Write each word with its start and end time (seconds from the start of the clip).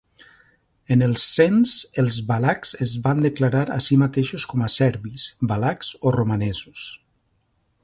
En 0.95 1.03
els 1.07 1.25
cens, 1.33 1.73
els 2.03 2.17
valacs 2.31 2.73
es 2.87 2.95
van 3.03 3.21
declarar 3.27 3.63
a 3.75 3.79
sí 3.89 3.99
mateixos 4.05 4.49
com 4.55 4.65
a 4.65 4.71
serbis, 4.79 5.29
valacs 5.53 5.95
o 6.11 6.17
romanesos. 6.19 6.91